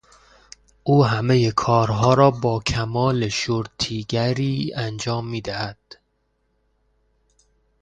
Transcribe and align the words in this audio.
او 0.83 1.05
همهی 1.05 1.51
کارها 1.51 2.13
را 2.13 2.31
با 2.31 2.59
کمال 2.59 3.27
شورتیگری 3.29 4.73
انجام 4.75 5.27
میدهد. 5.27 5.79